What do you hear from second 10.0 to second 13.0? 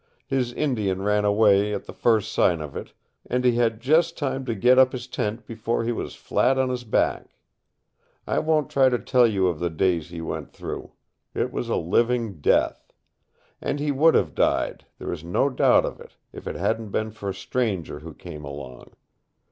he went through. It was a living death.